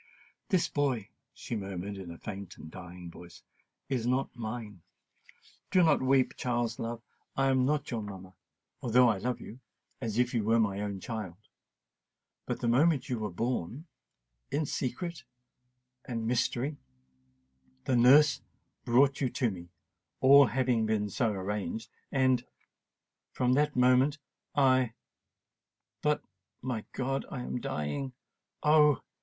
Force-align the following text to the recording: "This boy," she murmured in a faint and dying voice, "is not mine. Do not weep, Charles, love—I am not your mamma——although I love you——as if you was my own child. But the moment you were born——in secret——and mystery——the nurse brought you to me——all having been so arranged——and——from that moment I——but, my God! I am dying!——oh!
"This 0.49 0.67
boy," 0.67 1.09
she 1.31 1.55
murmured 1.55 1.95
in 1.95 2.09
a 2.09 2.17
faint 2.17 2.57
and 2.57 2.71
dying 2.71 3.11
voice, 3.11 3.43
"is 3.87 4.07
not 4.07 4.35
mine. 4.35 4.81
Do 5.69 5.83
not 5.83 6.01
weep, 6.01 6.35
Charles, 6.35 6.79
love—I 6.79 7.51
am 7.51 7.67
not 7.67 7.91
your 7.91 8.01
mamma——although 8.01 9.07
I 9.07 9.19
love 9.19 9.39
you——as 9.39 10.17
if 10.17 10.33
you 10.33 10.43
was 10.43 10.59
my 10.59 10.81
own 10.81 10.99
child. 11.01 11.35
But 12.47 12.61
the 12.61 12.67
moment 12.67 13.09
you 13.09 13.19
were 13.19 13.29
born——in 13.29 14.65
secret——and 14.65 16.25
mystery——the 16.25 17.95
nurse 17.95 18.41
brought 18.83 19.21
you 19.21 19.29
to 19.29 19.51
me——all 19.51 20.47
having 20.47 20.87
been 20.87 21.11
so 21.11 21.29
arranged——and——from 21.31 23.53
that 23.53 23.75
moment 23.75 24.17
I——but, 24.55 26.23
my 26.63 26.85
God! 26.91 27.23
I 27.29 27.41
am 27.43 27.61
dying!——oh! 27.61 29.03